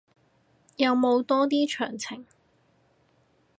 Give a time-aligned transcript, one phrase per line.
[0.77, 2.25] 有冇多啲詳情